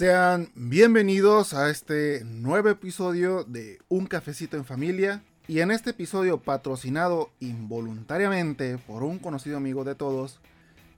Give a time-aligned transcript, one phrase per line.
[0.00, 5.22] Sean bienvenidos a este nuevo episodio de Un cafecito en familia.
[5.46, 10.40] Y en este episodio patrocinado involuntariamente por un conocido amigo de todos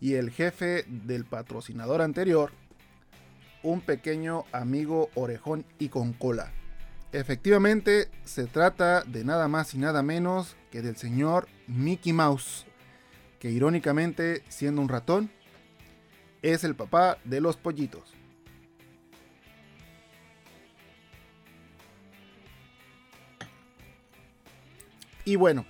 [0.00, 2.52] y el jefe del patrocinador anterior,
[3.64, 6.52] un pequeño amigo orejón y con cola.
[7.10, 12.66] Efectivamente, se trata de nada más y nada menos que del señor Mickey Mouse,
[13.40, 15.28] que irónicamente, siendo un ratón,
[16.42, 18.21] es el papá de los pollitos.
[25.24, 25.64] Y bueno,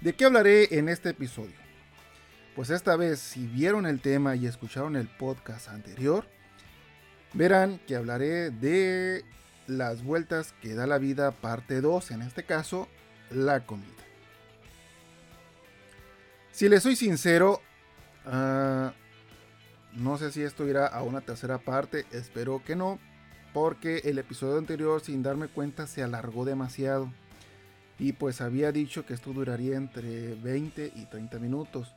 [0.00, 1.54] ¿de qué hablaré en este episodio?
[2.56, 6.26] Pues esta vez, si vieron el tema y escucharon el podcast anterior,
[7.34, 9.24] verán que hablaré de
[9.68, 12.88] las vueltas que da la vida parte 2, en este caso,
[13.30, 13.88] la comida.
[16.50, 17.60] Si les soy sincero,
[18.26, 18.90] uh,
[19.92, 22.98] no sé si esto irá a una tercera parte, espero que no,
[23.52, 27.12] porque el episodio anterior sin darme cuenta se alargó demasiado.
[27.98, 31.92] Y pues había dicho que esto duraría entre 20 y 30 minutos.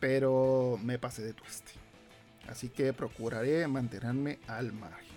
[0.00, 1.72] Pero me pasé de tueste.
[2.48, 5.16] Así que procuraré mantenerme al margen.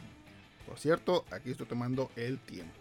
[0.68, 2.74] Por cierto, aquí estoy tomando el tiempo.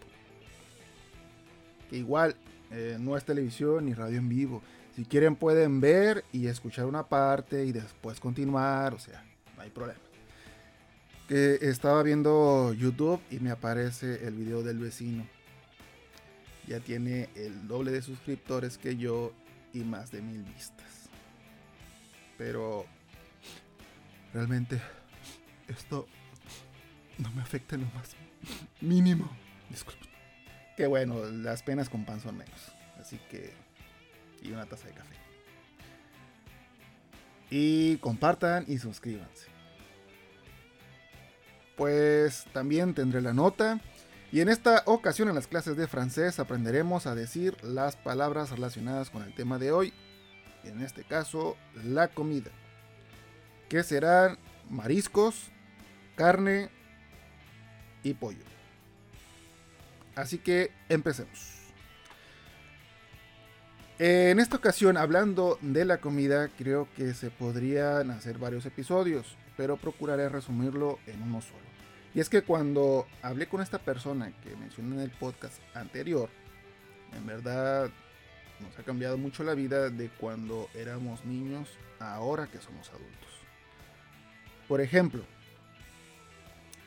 [1.89, 2.35] Que igual
[2.71, 4.61] eh, no es televisión ni radio en vivo.
[4.95, 9.23] Si quieren pueden ver y escuchar una parte y después continuar, o sea,
[9.55, 9.99] no hay problema.
[11.27, 15.25] Que estaba viendo YouTube y me aparece el video del vecino.
[16.69, 19.33] Ya tiene el doble de suscriptores que yo
[19.73, 21.09] y más de mil vistas.
[22.37, 22.85] Pero
[24.35, 24.79] realmente
[25.67, 26.07] esto
[27.17, 28.11] no me afecta en lo más
[28.81, 29.35] mínimo.
[29.71, 30.09] Disculpen.
[30.77, 32.71] Que bueno, las penas con pan son menos.
[32.99, 33.51] Así que
[34.43, 35.15] y una taza de café.
[37.49, 39.47] Y compartan y suscríbanse.
[41.75, 43.81] Pues también tendré la nota.
[44.31, 49.09] Y en esta ocasión en las clases de francés aprenderemos a decir las palabras relacionadas
[49.09, 49.93] con el tema de hoy.
[50.63, 52.51] En este caso, la comida.
[53.69, 54.37] Que serán
[54.69, 55.51] mariscos,
[56.15, 56.69] carne
[58.03, 58.43] y pollo.
[60.15, 61.59] Así que empecemos.
[63.97, 69.75] En esta ocasión, hablando de la comida, creo que se podrían hacer varios episodios, pero
[69.75, 71.68] procuraré resumirlo en uno solo.
[72.13, 76.29] Y es que cuando hablé con esta persona que mencioné en el podcast anterior,
[77.15, 77.89] en verdad
[78.59, 83.29] nos ha cambiado mucho la vida de cuando éramos niños a ahora que somos adultos.
[84.67, 85.23] Por ejemplo,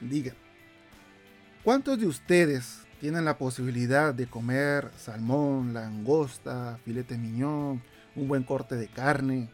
[0.01, 0.37] digan,
[1.65, 7.83] ¿cuántos de ustedes tienen la posibilidad de comer salmón, langosta, filete miñón,
[8.15, 9.49] un buen corte de carne,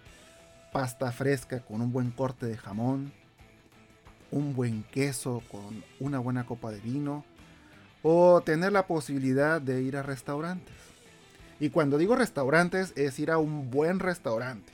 [0.72, 3.12] pasta fresca con un buen corte de jamón,
[4.30, 7.24] un buen queso con una buena copa de vino,
[8.02, 10.74] o tener la posibilidad de ir a restaurantes.
[11.60, 14.72] Y cuando digo restaurantes es ir a un buen restaurante.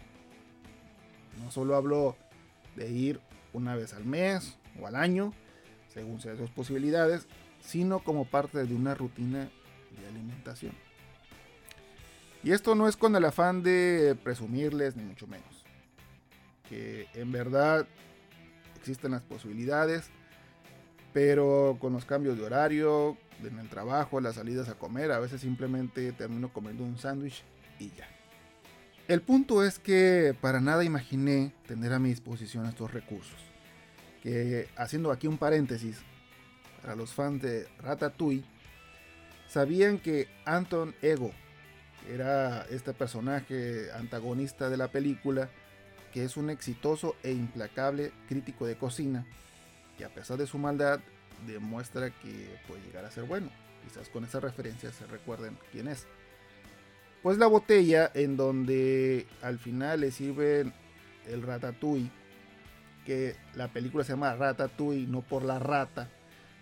[1.43, 2.17] No solo hablo
[2.77, 3.21] de ir
[3.53, 5.33] una vez al mes o al año,
[5.93, 7.27] según sean sus posibilidades,
[7.61, 9.49] sino como parte de una rutina
[9.99, 10.73] de alimentación.
[12.43, 15.65] Y esto no es con el afán de presumirles, ni mucho menos.
[16.69, 17.87] Que en verdad
[18.85, 20.11] existen las posibilidades,
[21.15, 25.41] pero con los cambios de horario, en el trabajo, las salidas a comer, a veces
[25.41, 27.43] simplemente termino comiendo un sándwich
[27.79, 28.07] y ya.
[29.09, 33.39] El punto es que para nada imaginé tener a mi disposición estos recursos.
[34.23, 35.99] Que haciendo aquí un paréntesis,
[36.83, 38.45] para los fans de Ratatouille,
[39.49, 41.33] sabían que Anton Ego
[42.13, 45.49] era este personaje antagonista de la película,
[46.15, 49.27] que es un exitoso e implacable crítico de cocina,
[49.99, 51.01] que a pesar de su maldad
[51.45, 53.51] demuestra que puede llegar a ser bueno.
[53.83, 56.07] Quizás con esa referencia se recuerden quién es.
[57.21, 60.73] Pues la botella en donde al final le sirven
[61.27, 62.13] el ratatouille,
[63.05, 66.11] que la película se llama Ratatouille no por la rata,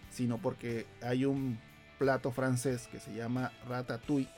[0.09, 1.61] sino porque hay un
[1.99, 4.31] plato francés que se llama ratatouille.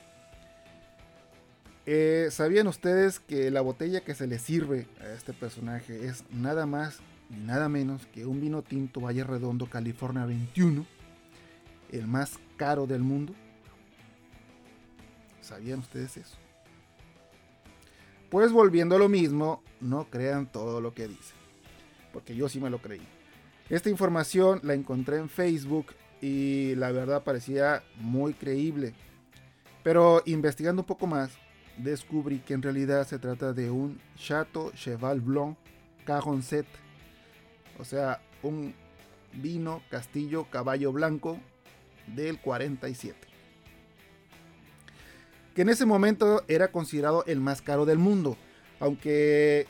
[1.87, 6.65] Eh, ¿Sabían ustedes que la botella que se le sirve a este personaje es nada
[6.65, 6.99] más
[7.29, 10.85] ni nada menos que un vino tinto Valle Redondo California 21,
[11.91, 13.33] el más caro del mundo?
[15.41, 16.37] ¿Sabían ustedes eso?
[18.29, 21.37] Pues volviendo a lo mismo, no crean todo lo que dicen,
[22.11, 23.01] porque yo sí me lo creí.
[23.69, 25.87] Esta información la encontré en Facebook
[26.19, 28.93] y la verdad parecía muy creíble.
[29.83, 31.31] Pero investigando un poco más,
[31.77, 35.57] descubrí que en realidad se trata de un Chateau Cheval Blanc
[36.05, 36.65] Cajoncet.
[37.79, 38.73] O sea, un
[39.33, 41.39] vino Castillo Caballo Blanco
[42.07, 43.27] del 47.
[45.53, 48.37] Que en ese momento era considerado el más caro del mundo,
[48.79, 49.67] aunque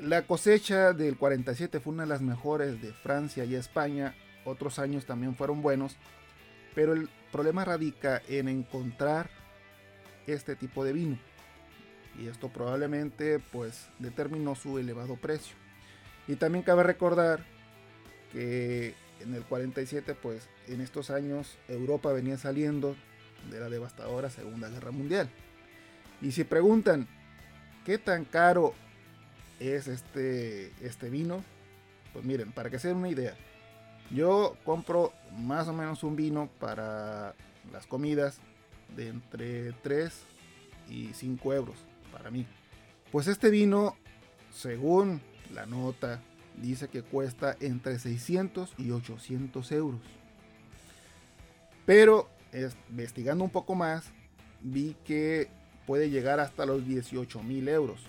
[0.00, 4.14] la cosecha del 47 fue una de las mejores de Francia y España,
[4.44, 5.96] otros años también fueron buenos,
[6.74, 9.28] pero el problema radica en encontrar
[10.26, 11.18] este tipo de vino.
[12.18, 15.56] Y esto probablemente pues determinó su elevado precio.
[16.26, 17.44] Y también cabe recordar
[18.32, 22.96] que en el 47 pues en estos años Europa venía saliendo
[23.50, 25.30] de la devastadora Segunda Guerra Mundial.
[26.20, 27.06] Y si preguntan
[27.86, 28.74] qué tan caro
[29.60, 31.44] es este, este vino,
[32.12, 33.34] pues miren, para que se den una idea,
[34.10, 37.34] yo compro más o menos un vino para
[37.72, 38.40] las comidas
[38.96, 40.12] de entre 3
[40.88, 42.46] y 5 euros para mí.
[43.12, 43.96] Pues este vino,
[44.50, 45.20] según
[45.54, 46.22] la nota,
[46.56, 50.00] dice que cuesta entre 600 y 800 euros.
[51.86, 52.28] Pero
[52.90, 54.12] investigando un poco más,
[54.60, 55.48] vi que
[55.86, 58.00] puede llegar hasta los 18 mil euros.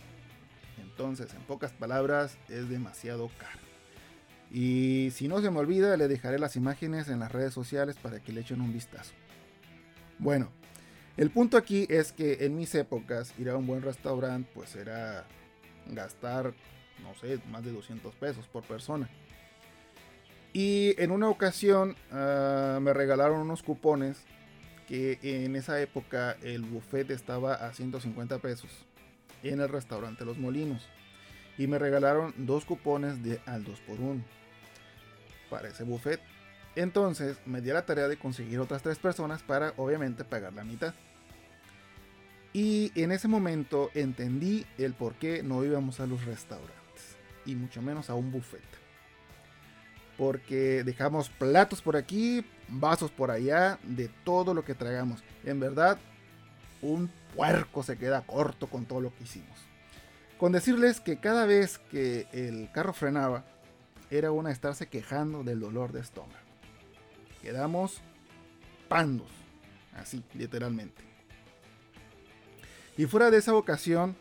[0.81, 3.60] Entonces, en pocas palabras, es demasiado caro.
[4.51, 8.19] Y si no se me olvida, le dejaré las imágenes en las redes sociales para
[8.19, 9.13] que le echen un vistazo.
[10.18, 10.51] Bueno,
[11.19, 15.25] el punto aquí es que en mis épocas ir a un buen restaurante pues era
[15.88, 16.54] gastar,
[17.04, 19.10] no sé, más de 200 pesos por persona.
[20.54, 24.24] Y en una ocasión ah, me regalaron unos cupones
[24.88, 28.69] que en esa época el buffet estaba a 150 pesos
[29.44, 30.88] en el restaurante Los Molinos.
[31.57, 34.24] Y me regalaron dos cupones de al 2x1
[35.50, 36.22] para ese buffet.
[36.77, 40.94] Entonces me di la tarea de conseguir otras tres personas para obviamente pagar la mitad.
[42.54, 47.18] Y en ese momento entendí el por qué no íbamos a los restaurantes.
[47.46, 48.63] Y mucho menos a un buffet.
[50.18, 55.24] Porque dejamos platos por aquí, vasos por allá, de todo lo que tragamos.
[55.46, 55.98] En verdad,
[56.81, 59.57] un puerco se queda corto con todo lo que hicimos.
[60.38, 63.46] Con decirles que cada vez que el carro frenaba,
[64.10, 66.40] era una estarse quejando del dolor de estómago.
[67.42, 68.01] Quedamos
[68.88, 69.30] pandos,
[69.96, 71.08] así, literalmente.
[73.00, 74.18] Y fuera de esa ocasión,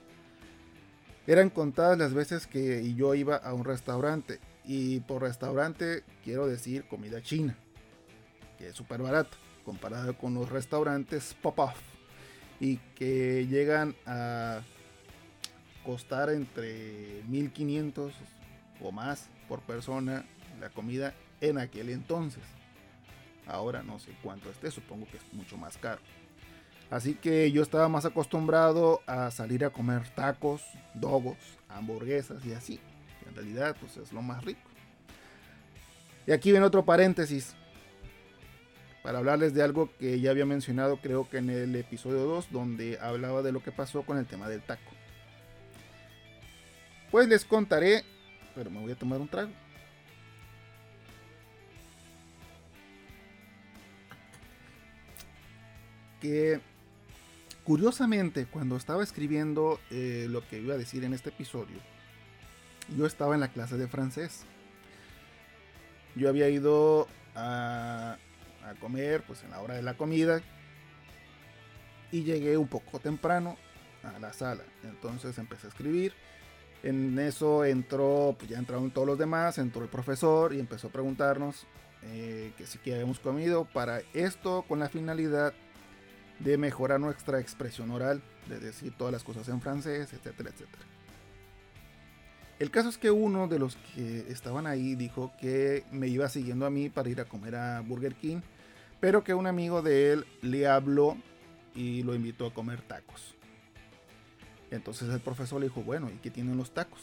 [1.27, 4.39] eran contadas las veces que yo iba a un restaurante.
[4.65, 7.59] Y por restaurante quiero decir comida china,
[8.57, 11.75] que es súper barato comparado con los restaurantes pop-off.
[12.61, 14.61] Y que llegan a
[15.85, 18.15] costar entre 1500
[18.81, 20.25] o más por persona
[20.61, 22.45] la comida en aquel entonces.
[23.45, 26.01] Ahora no sé cuánto esté, supongo que es mucho más caro.
[26.90, 30.62] Así que yo estaba más acostumbrado a salir a comer tacos,
[30.94, 31.37] dogos,
[31.69, 32.81] hamburguesas y así.
[33.26, 34.61] en realidad pues es lo más rico.
[36.26, 37.55] Y aquí viene otro paréntesis.
[39.02, 42.99] Para hablarles de algo que ya había mencionado creo que en el episodio 2 donde
[43.00, 44.91] hablaba de lo que pasó con el tema del taco.
[47.11, 48.05] Pues les contaré
[48.58, 49.52] pero me voy a tomar un trago.
[56.20, 56.61] Que
[57.69, 61.77] curiosamente, cuando estaba escribiendo eh, lo que iba a decir en este episodio,
[62.96, 64.46] yo estaba en la clase de francés.
[66.17, 68.17] Yo había ido a,
[68.81, 70.41] comer, pues en la hora de la comida,
[72.10, 73.58] y llegué un poco temprano
[74.03, 74.65] a la sala.
[74.82, 76.15] Entonces empecé a escribir
[76.82, 80.91] en eso entró, pues ya entraron todos los demás, entró el profesor y empezó a
[80.91, 81.67] preguntarnos
[82.05, 85.53] eh, que si habíamos comido para esto con la finalidad
[86.39, 90.85] de mejorar nuestra expresión oral, de decir todas las cosas en francés, etcétera, etcétera.
[92.59, 96.67] El caso es que uno de los que estaban ahí dijo que me iba siguiendo
[96.67, 98.41] a mí para ir a comer a Burger King,
[99.01, 101.17] pero que un amigo de él le habló
[101.75, 103.37] y lo invitó a comer tacos.
[104.71, 107.01] Entonces el profesor le dijo, bueno, ¿y qué tienen los tacos?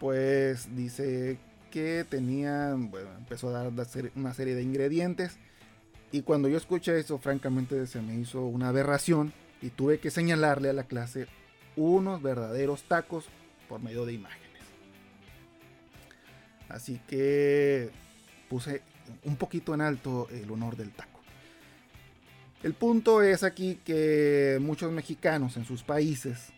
[0.00, 1.38] Pues dice
[1.70, 3.72] que tenían, bueno, empezó a dar
[4.16, 5.38] una serie de ingredientes.
[6.12, 10.70] Y cuando yo escuché eso, francamente se me hizo una aberración y tuve que señalarle
[10.70, 11.26] a la clase
[11.76, 13.26] unos verdaderos tacos
[13.68, 14.62] por medio de imágenes.
[16.68, 17.90] Así que
[18.48, 18.82] puse
[19.24, 21.20] un poquito en alto el honor del taco.
[22.62, 26.52] El punto es aquí que muchos mexicanos en sus países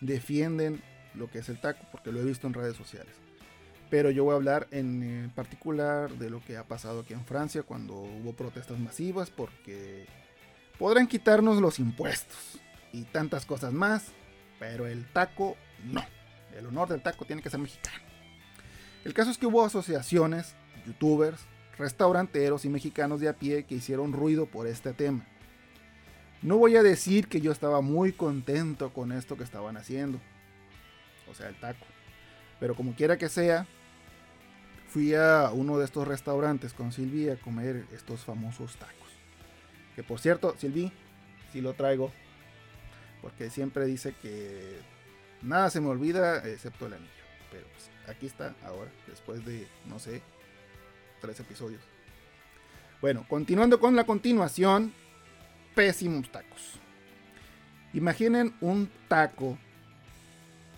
[0.00, 0.82] defienden
[1.14, 3.14] lo que es el taco, porque lo he visto en redes sociales.
[3.90, 7.64] Pero yo voy a hablar en particular de lo que ha pasado aquí en Francia
[7.64, 10.06] cuando hubo protestas masivas, porque
[10.78, 12.60] podrán quitarnos los impuestos
[12.92, 14.12] y tantas cosas más,
[14.60, 16.04] pero el taco no.
[16.56, 17.98] El honor del taco tiene que ser mexicano.
[19.04, 20.54] El caso es que hubo asociaciones,
[20.86, 21.40] youtubers,
[21.78, 25.24] restauranteros y mexicanos de a pie que hicieron ruido por este tema.
[26.42, 30.20] No voy a decir que yo estaba muy contento con esto que estaban haciendo,
[31.30, 31.84] o sea, el taco,
[32.58, 33.66] pero como quiera que sea,
[34.90, 39.08] fui a uno de estos restaurantes con Silvi a comer estos famosos tacos.
[39.94, 40.92] Que por cierto, Silvi,
[41.52, 42.10] si lo traigo,
[43.22, 44.78] porque siempre dice que
[45.42, 47.10] nada se me olvida excepto el anillo.
[47.52, 50.22] Pero pues, aquí está ahora, después de, no sé,
[51.20, 51.82] tres episodios.
[53.00, 54.92] Bueno, continuando con la continuación,
[55.74, 56.80] pésimos tacos.
[57.92, 59.56] Imaginen un taco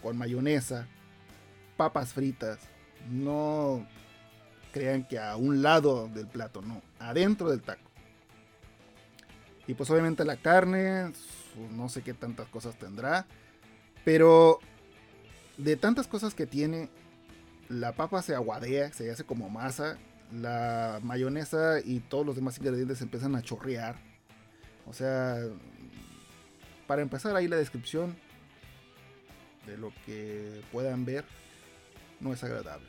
[0.03, 0.87] con mayonesa,
[1.77, 2.59] papas fritas,
[3.11, 3.87] no
[4.73, 7.91] crean que a un lado del plato, no, adentro del taco.
[9.67, 11.13] Y pues obviamente la carne,
[11.71, 13.27] no sé qué tantas cosas tendrá,
[14.05, 14.59] pero
[15.57, 16.89] de tantas cosas que tiene,
[17.69, 19.99] la papa se aguadea, se hace como masa,
[20.33, 23.97] la mayonesa y todos los demás ingredientes empiezan a chorrear.
[24.87, 25.39] O sea,
[26.87, 28.17] para empezar ahí la descripción
[29.67, 31.25] de lo que puedan ver
[32.21, 32.87] no es agradable.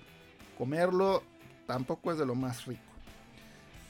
[0.58, 1.24] Comerlo
[1.68, 2.82] tampoco es de lo más rico.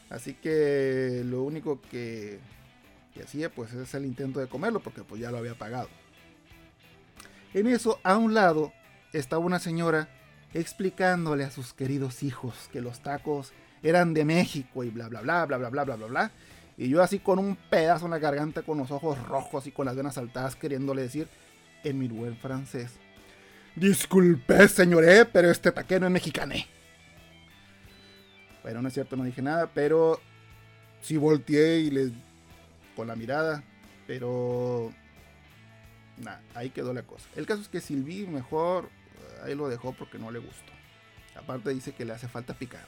[0.09, 2.39] Así que lo único que,
[3.13, 5.89] que hacía pues es el intento de comerlo porque pues ya lo había pagado.
[7.53, 8.73] En eso, a un lado,
[9.11, 10.09] estaba una señora
[10.53, 15.45] explicándole a sus queridos hijos que los tacos eran de México y bla bla bla
[15.45, 16.31] bla bla bla bla bla bla.
[16.77, 19.85] Y yo así con un pedazo en la garganta, con los ojos rojos y con
[19.85, 21.27] las venas saltadas, queriéndole decir
[21.83, 22.91] en mi buen francés.
[23.75, 26.67] Disculpe, señoré, pero este taque no es mexicané.
[28.63, 30.19] Bueno, no es cierto, no dije nada, pero
[31.01, 32.11] sí volteé y les.
[32.95, 33.63] con la mirada,
[34.07, 34.91] pero.
[36.17, 37.27] Nada, ahí quedó la cosa.
[37.35, 40.71] El caso es que Silvi mejor eh, ahí lo dejó porque no le gustó.
[41.35, 42.87] Aparte dice que le hace falta picante.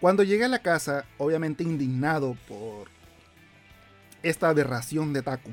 [0.00, 2.88] Cuando llegué a la casa, obviamente indignado por
[4.22, 5.52] esta aberración de Taku,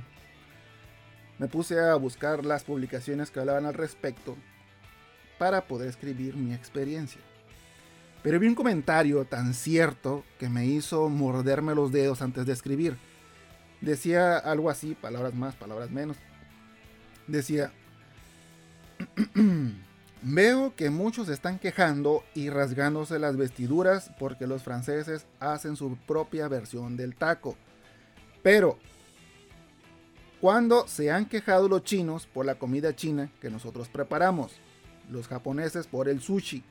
[1.39, 4.35] me puse a buscar las publicaciones que hablaban al respecto
[5.37, 7.21] para poder escribir mi experiencia.
[8.23, 12.97] Pero vi un comentario tan cierto que me hizo morderme los dedos antes de escribir.
[13.81, 16.15] Decía algo así, palabras más, palabras menos.
[17.27, 17.73] Decía,
[20.21, 26.47] veo que muchos están quejando y rasgándose las vestiduras porque los franceses hacen su propia
[26.47, 27.57] versión del taco.
[28.41, 28.79] Pero,
[30.39, 34.53] cuando se han quejado los chinos por la comida china que nosotros preparamos?
[35.09, 36.63] Los japoneses por el sushi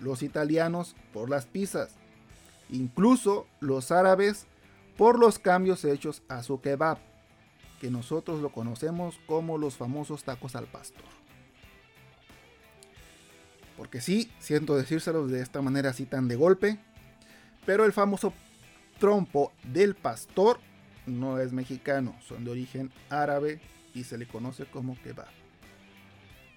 [0.00, 1.90] los italianos por las pizzas,
[2.70, 4.46] incluso los árabes
[4.96, 6.98] por los cambios hechos a su kebab,
[7.80, 11.04] que nosotros lo conocemos como los famosos tacos al pastor.
[13.76, 16.78] Porque sí, siento decírselos de esta manera así tan de golpe,
[17.66, 18.32] pero el famoso
[18.98, 20.60] trompo del pastor
[21.06, 23.60] no es mexicano, son de origen árabe
[23.94, 25.41] y se le conoce como kebab.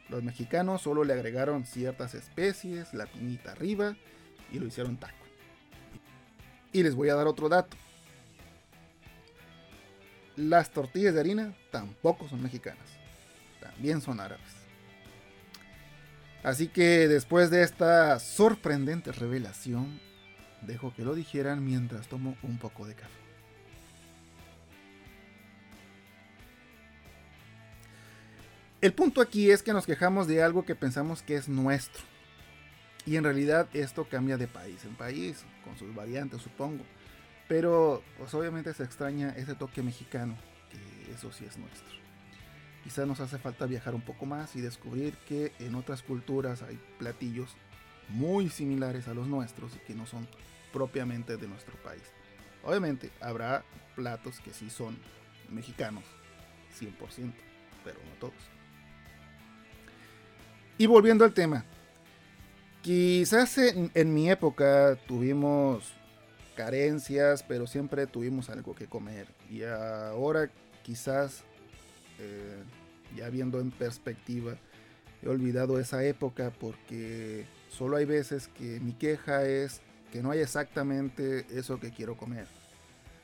[0.10, 3.96] Los mexicanos solo le agregaron ciertas especies, la piñita arriba
[4.52, 5.14] y lo hicieron taco.
[6.72, 7.76] Y les voy a dar otro dato.
[10.36, 12.88] Las tortillas de harina tampoco son mexicanas,
[13.62, 14.66] también son árabes.
[16.44, 20.00] Así que después de esta sorprendente revelación,
[20.62, 23.25] dejo que lo dijeran mientras tomo un poco de café.
[28.86, 32.04] El punto aquí es que nos quejamos de algo que pensamos que es nuestro.
[33.08, 36.84] Y en realidad esto cambia de país en país, con sus variantes supongo.
[37.48, 40.38] Pero pues obviamente se extraña ese toque mexicano,
[40.70, 41.96] que eso sí es nuestro.
[42.84, 46.80] Quizás nos hace falta viajar un poco más y descubrir que en otras culturas hay
[47.00, 47.56] platillos
[48.10, 50.28] muy similares a los nuestros y que no son
[50.72, 52.04] propiamente de nuestro país.
[52.64, 53.66] Obviamente habrá
[53.96, 54.96] platos que sí son
[55.50, 56.04] mexicanos,
[56.80, 57.34] 100%,
[57.84, 58.55] pero no todos.
[60.78, 61.64] Y volviendo al tema,
[62.82, 65.94] quizás en, mi época tuvimos
[66.56, 69.28] carencias, pero siempre tuvimos algo que comer.
[69.50, 70.50] Y ahora
[70.84, 71.44] quizás,
[72.20, 72.62] eh,
[73.16, 74.58] ya viendo en perspectiva,
[75.24, 80.40] he olvidado esa época porque solo hay veces que mi queja es que no hay
[80.40, 82.48] exactamente eso que quiero comer.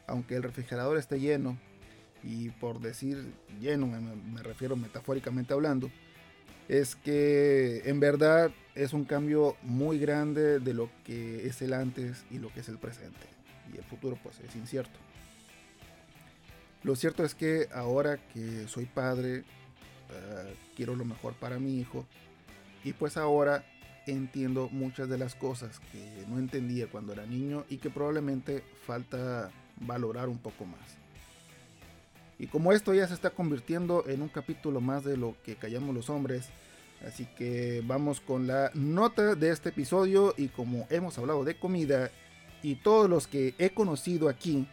[0.08, 1.58] Aunque el refrigerador esté lleno,
[2.24, 5.90] y por decir lleno me refiero metafóricamente hablando,
[6.72, 12.24] es que en verdad es un cambio muy grande de lo que es el antes
[12.32, 13.28] y lo que es el presente.
[13.74, 14.98] Y el futuro pues es incierto.
[16.84, 22.06] Lo cierto es que ahora que soy padre, eh, quiero lo mejor para mi hijo.
[22.86, 23.66] Y pues ahora
[24.08, 29.52] entiendo muchas de las cosas que no entendía cuando era niño y que probablemente falta
[29.76, 31.01] valorar un poco más.
[32.42, 35.94] Y como esto ya se está convirtiendo en un capítulo más de lo que callamos
[35.94, 36.50] los hombres,
[37.08, 42.10] así que vamos con la nota de este episodio y como hemos hablado de comida
[42.64, 44.68] y todos los que he conocido aquí,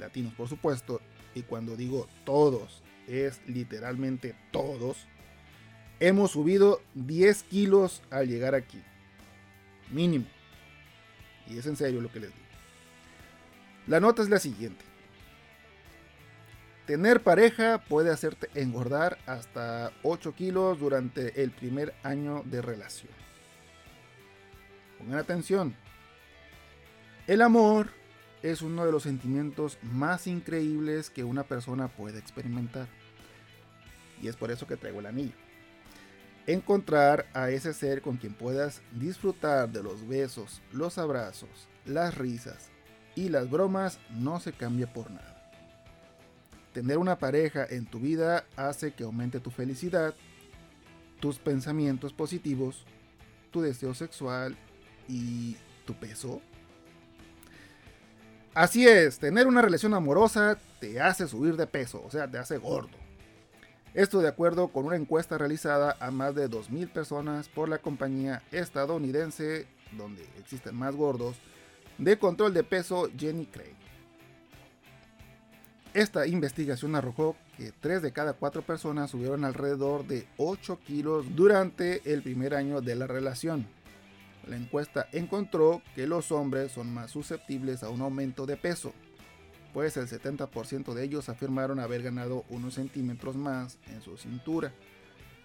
[0.00, 1.02] latinos por supuesto,
[1.34, 4.96] y cuando digo todos, es literalmente todos,
[6.00, 8.80] hemos subido 10 kilos al llegar aquí.
[9.90, 10.24] Mínimo.
[11.46, 12.46] Y es en serio lo que les digo.
[13.86, 14.91] La nota es la siguiente.
[16.86, 23.12] Tener pareja puede hacerte engordar hasta 8 kilos durante el primer año de relación.
[24.98, 25.76] Pongan atención.
[27.28, 27.90] El amor
[28.42, 32.88] es uno de los sentimientos más increíbles que una persona puede experimentar.
[34.20, 35.36] Y es por eso que traigo el anillo.
[36.48, 42.70] Encontrar a ese ser con quien puedas disfrutar de los besos, los abrazos, las risas
[43.14, 45.31] y las bromas no se cambia por nada.
[46.72, 50.14] Tener una pareja en tu vida hace que aumente tu felicidad,
[51.20, 52.84] tus pensamientos positivos,
[53.50, 54.56] tu deseo sexual
[55.08, 56.40] y tu peso
[58.54, 62.58] Así es, tener una relación amorosa te hace subir de peso, o sea, te hace
[62.58, 62.90] gordo.
[63.94, 68.42] Esto de acuerdo con una encuesta realizada a más de 2.000 personas por la compañía
[68.52, 71.36] estadounidense, donde existen más gordos,
[71.96, 73.74] de control de peso Jenny Craig.
[75.94, 82.12] Esta investigación arrojó que 3 de cada 4 personas subieron alrededor de 8 kilos durante
[82.12, 83.66] el primer año de la relación.
[84.46, 88.94] La encuesta encontró que los hombres son más susceptibles a un aumento de peso,
[89.74, 94.72] pues el 70% de ellos afirmaron haber ganado unos centímetros más en su cintura,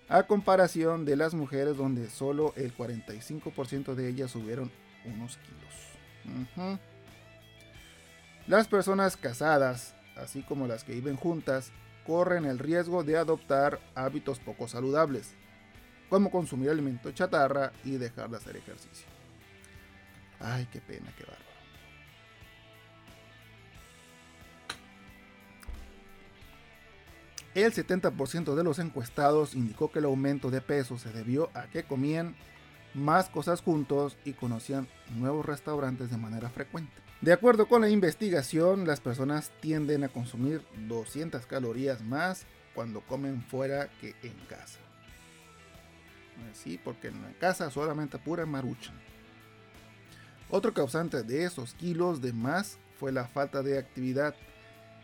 [0.10, 4.72] a comparación de las mujeres donde solo el 45% de ellas subieron
[5.06, 6.80] unos kilos.
[8.48, 11.72] Las personas casadas, así como las que viven juntas,
[12.06, 15.34] corren el riesgo de adoptar hábitos poco saludables,
[16.10, 19.08] como consumir alimento chatarra y dejar de hacer ejercicio.
[20.40, 21.48] Ay, qué pena, qué bárbaro.
[27.56, 31.84] El 70% de los encuestados indicó que el aumento de peso se debió a que
[31.84, 32.36] comían
[32.94, 37.07] más cosas juntos y conocían nuevos restaurantes de manera frecuente.
[37.22, 43.42] De acuerdo con la investigación, las personas tienden a consumir 200 calorías más cuando comen
[43.42, 44.78] fuera que en casa.
[46.54, 48.94] Sí, porque en la casa solamente pura marucha.
[50.52, 54.36] Otro causante de esos kilos de más fue la falta de actividad.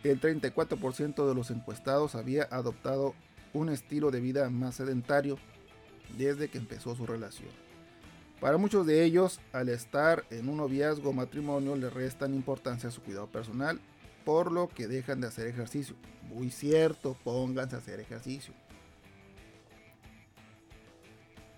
[0.04, 3.15] El 34% de los encuestados había adoptado
[3.54, 5.39] un estilo de vida más sedentario
[6.15, 7.49] desde que empezó su relación.
[8.43, 12.91] Para muchos de ellos, al estar en un noviazgo o matrimonio, le restan importancia a
[12.91, 13.79] su cuidado personal,
[14.25, 15.95] por lo que dejan de hacer ejercicio.
[16.23, 18.53] Muy cierto, pónganse a hacer ejercicio.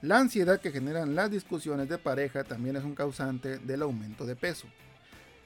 [0.03, 4.35] La ansiedad que generan las discusiones de pareja también es un causante del aumento de
[4.35, 4.67] peso,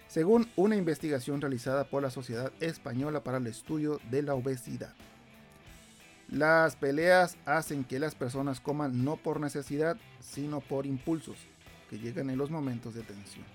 [0.10, 4.94] según una investigación realizada por la Sociedad Española para el Estudio de la Obesidad.
[6.32, 11.38] Las peleas hacen que las personas coman no por necesidad, sino por impulsos
[11.90, 13.46] que llegan en los momentos de tensión.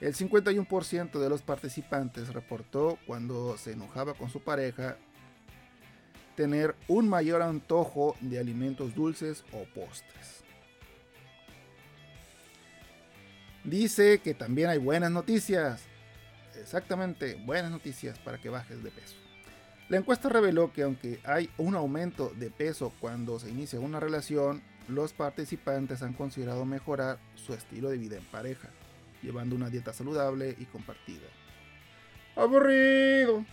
[0.00, 4.96] El 51% de los participantes reportó cuando se enojaba con su pareja
[6.34, 10.44] tener un mayor antojo de alimentos dulces o postres.
[13.64, 15.82] Dice que también hay buenas noticias.
[16.60, 19.23] Exactamente, buenas noticias para que bajes de peso.
[19.88, 24.62] La encuesta reveló que aunque hay un aumento de peso cuando se inicia una relación,
[24.88, 28.70] los participantes han considerado mejorar su estilo de vida en pareja,
[29.22, 31.26] llevando una dieta saludable y compartida.
[32.34, 33.44] Aburrido.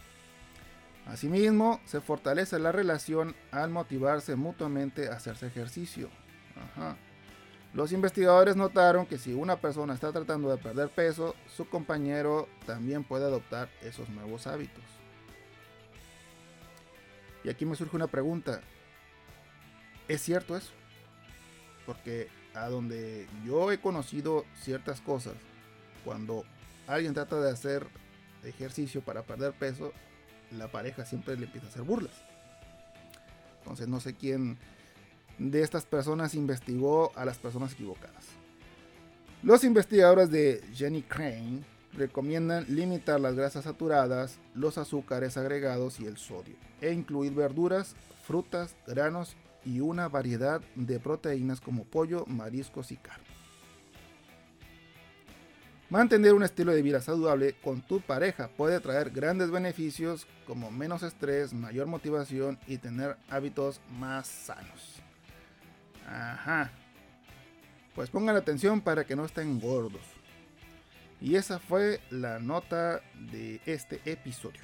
[1.06, 6.10] Asimismo, se fortalece la relación al motivarse mutuamente a hacerse ejercicio.
[7.74, 13.04] Los investigadores notaron que si una persona está tratando de perder peso, su compañero también
[13.04, 15.01] puede adoptar esos nuevos hábitos.
[17.44, 18.62] Y aquí me surge una pregunta.
[20.08, 20.72] ¿Es cierto eso?
[21.86, 25.34] Porque a donde yo he conocido ciertas cosas,
[26.04, 26.44] cuando
[26.88, 27.88] alguien trata de hacer
[28.44, 29.94] ejercicio para perder peso,
[30.52, 32.16] la pareja siempre le empieza a hacer burlas.
[33.60, 34.58] Entonces no sé quién
[35.38, 38.26] de estas personas investigó a las personas equivocadas.
[39.44, 46.18] Los investigadores de Jenny Crane recomiendan limitar las grasas saturadas, los azúcares agregados y el
[46.18, 52.98] sodio, e incluir verduras, frutas, granos y una variedad de proteínas como pollo, mariscos y
[52.98, 53.26] carne.
[55.90, 61.04] Mantener un estilo de vida saludable con tu pareja puede traer grandes beneficios como menos
[61.04, 65.02] estrés, mayor motivación y tener hábitos más sanos.
[66.08, 66.72] Ajá.
[67.94, 70.21] Pues pongan atención para que no estén gordos.
[71.22, 74.62] Y esa fue la nota de este episodio.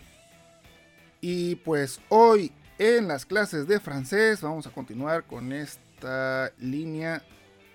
[1.21, 7.23] Y pues hoy en las clases de francés vamos a continuar con esta línea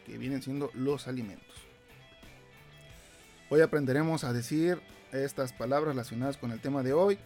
[0.05, 1.47] que vienen siendo los alimentos.
[3.51, 4.81] Hoy aprenderemos a decir
[5.13, 7.19] estas palabras relacionadas con el tema de hoy,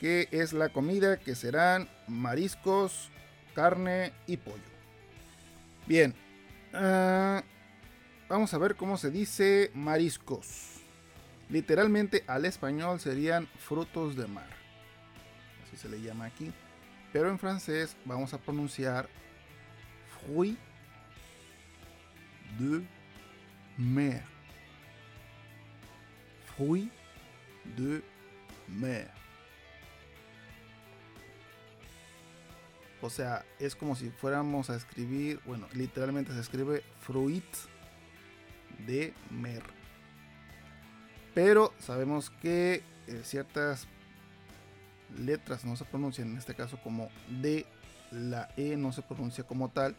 [0.00, 3.10] que es la comida que serán mariscos,
[3.54, 4.56] carne y pollo.
[5.86, 6.14] Bien,
[6.72, 7.42] uh,
[8.32, 10.80] vamos a ver cómo se dice mariscos.
[11.50, 14.48] Literalmente al español serían frutos de mar.
[15.62, 16.50] Así se le llama aquí.
[17.12, 19.06] Pero en francés vamos a pronunciar
[20.24, 20.58] fruits
[22.58, 22.86] de
[23.76, 24.22] mer
[26.56, 26.90] fruits
[27.76, 28.02] de
[28.66, 29.10] mer.
[33.02, 37.44] O sea, es como si fuéramos a escribir, bueno, literalmente se escribe fruit
[38.86, 39.62] de mer.
[41.34, 43.86] Pero sabemos que eh, ciertas
[45.18, 47.66] letras no se pronuncian, en este caso como D,
[48.10, 49.96] la E no se pronuncia como tal.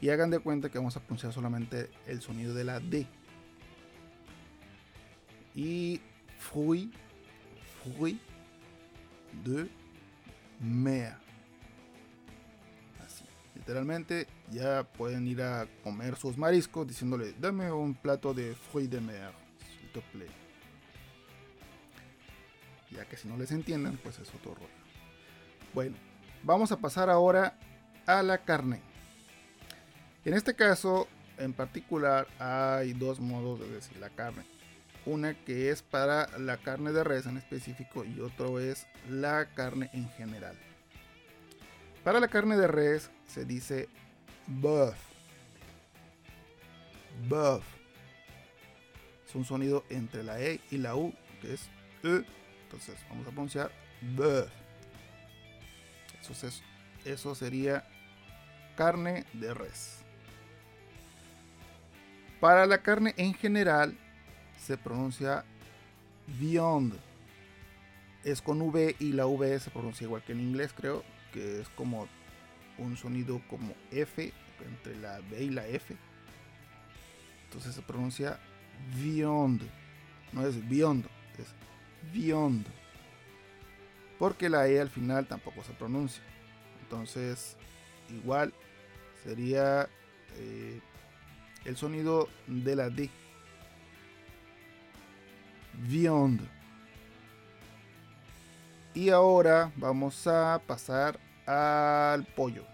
[0.00, 3.06] Y hagan de cuenta que vamos a pronunciar solamente el sonido de la D
[5.54, 6.00] y
[6.38, 6.96] fruits,
[7.82, 8.20] fruits
[9.44, 9.68] de
[10.60, 11.23] mer.
[13.66, 19.00] Literalmente ya pueden ir a comer sus mariscos diciéndole, dame un plato de fruits de
[19.00, 19.32] mer.
[22.90, 24.68] Ya que si no les entiendan, pues es otro rollo.
[25.72, 25.96] Bueno,
[26.42, 27.56] vamos a pasar ahora
[28.06, 28.80] a la carne.
[30.24, 34.44] En este caso, en particular, hay dos modos de decir la carne
[35.06, 39.90] una que es para la carne de res en específico y otro es la carne
[39.92, 40.56] en general.
[42.04, 43.88] Para la carne de res se dice
[44.46, 44.94] buff.
[47.26, 47.64] Buff.
[49.26, 51.62] Es un sonido entre la E y la U, que es
[52.02, 52.22] E.
[52.64, 53.72] Entonces vamos a pronunciar
[54.16, 54.50] buff.
[56.20, 56.62] Eso, es,
[57.06, 57.86] eso sería
[58.76, 60.00] carne de res.
[62.38, 63.96] Para la carne en general
[64.60, 65.46] se pronuncia
[66.38, 66.94] beyond.
[68.24, 71.02] Es con V y la V se pronuncia igual que en inglés, creo,
[71.34, 72.08] que es como
[72.78, 74.32] un sonido como F
[74.64, 75.94] entre la B y la F.
[77.44, 78.38] Entonces se pronuncia
[78.96, 79.62] beyond.
[80.32, 81.04] No es beyond,
[81.38, 81.52] es
[82.12, 82.64] beyond.
[84.18, 86.22] Porque la E al final tampoco se pronuncia.
[86.82, 87.56] Entonces,
[88.10, 88.54] igual
[89.24, 89.88] sería
[90.36, 90.80] eh,
[91.64, 93.10] el sonido de la D
[95.88, 96.44] viande.
[98.94, 102.64] Y ahora vamos a pasar al pollo.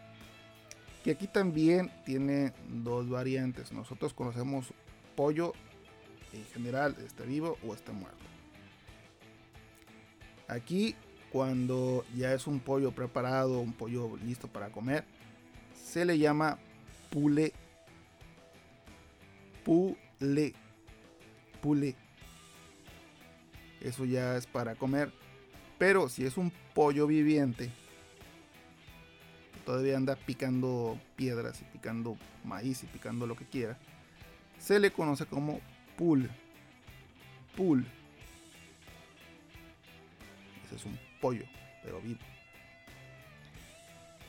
[1.04, 3.72] Que aquí también tiene dos variantes.
[3.72, 4.72] Nosotros conocemos
[5.16, 5.52] pollo
[6.32, 8.18] en general, está vivo o está muerto.
[10.48, 10.94] Aquí,
[11.30, 15.04] cuando ya es un pollo preparado, un pollo listo para comer,
[15.74, 16.58] se le llama
[17.10, 17.52] pule.
[19.64, 20.54] Pule.
[21.60, 21.96] Pule
[23.80, 25.10] eso ya es para comer.
[25.78, 27.70] Pero si es un pollo viviente,
[29.60, 33.78] todavía anda picando piedras y picando maíz y picando lo que quiera,
[34.58, 35.60] se le conoce como
[35.96, 36.30] pool.
[37.56, 37.86] Pool.
[40.64, 41.44] Ese es un pollo,
[41.82, 42.20] pero vivo.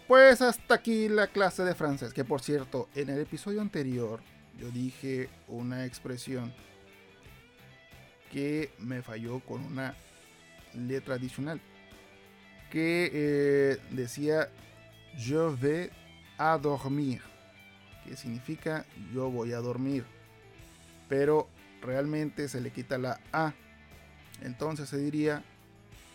[0.08, 4.22] Pues hasta aquí la clase de francés, que por cierto, en el episodio anterior
[4.58, 6.54] yo dije una expresión
[8.32, 9.96] que me falló con una
[10.74, 11.62] letra adicional
[12.72, 14.50] que eh, decía
[15.17, 15.91] je vais
[16.38, 17.21] a dormir.
[18.06, 20.06] Que significa yo voy a dormir.
[21.08, 21.47] Pero
[21.82, 23.54] realmente se le quita la a.
[24.41, 25.43] Entonces se diría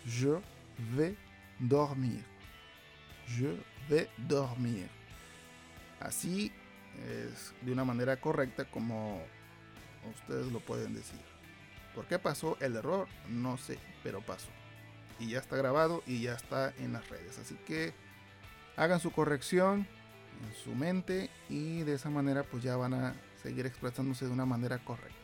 [0.07, 0.41] je
[0.97, 1.17] vais
[1.59, 2.25] dormir.
[3.27, 3.57] Je
[3.89, 4.89] vais dormir.
[6.01, 6.53] Así
[7.05, 9.23] es de una manera correcta como
[10.15, 11.21] ustedes lo pueden decir.
[11.95, 13.09] ¿Por qué pasó el error?
[13.29, 14.49] No sé, pero pasó.
[15.19, 17.39] Y ya está grabado y ya está en las redes.
[17.39, 17.95] Así que
[18.77, 19.87] hagan su corrección
[20.47, 24.47] en su mente y de esa manera pues ya van a seguir expresándose de una
[24.47, 25.15] manera correcta.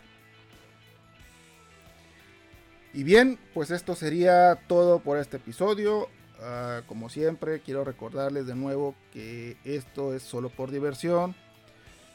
[2.95, 6.09] Y bien, pues esto sería todo por este episodio.
[6.41, 11.35] ah, como siempre, quiero recordarles de nuevo que esto es solo por diversión.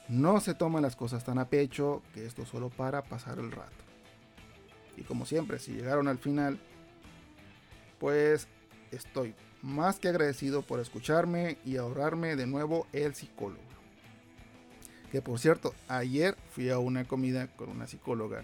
[0.07, 3.51] No se toman las cosas tan a pecho, que esto es solo para pasar el
[3.51, 3.83] rato.
[4.95, 6.59] Y como siempre, si llegaron al final,
[7.99, 8.47] pues
[8.91, 13.61] estoy más que agradecido por escucharme y ahorrarme de nuevo el psicólogo.
[15.11, 18.43] Que por cierto, ayer fui a una comida con una psicóloga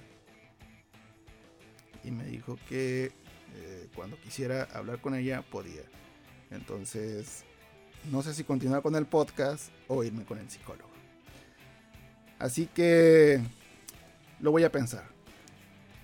[2.03, 3.11] y me dijo que
[3.55, 5.83] eh, cuando quisiera hablar con ella podía.
[6.51, 7.43] Entonces,
[8.11, 10.89] no sé si continuar con el podcast o irme con el psicólogo.
[12.39, 13.41] Así que
[14.39, 15.05] lo voy a pensar.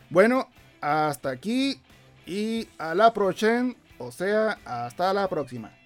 [0.10, 0.50] Bueno,
[0.82, 1.80] hasta aquí
[2.26, 5.79] y a la próxima, o sea, hasta la próxima.